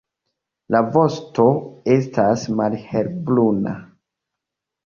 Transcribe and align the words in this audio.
La 0.75 0.79
vosto 0.95 1.45
estas 1.97 2.47
malhelbruna. 2.63 3.75